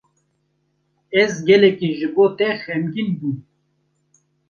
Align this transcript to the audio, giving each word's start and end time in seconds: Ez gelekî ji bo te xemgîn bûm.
Ez 1.21 1.27
gelekî 1.47 1.89
ji 1.99 2.07
bo 2.13 2.25
te 2.37 2.49
xemgîn 2.63 3.09
bûm. 3.19 3.37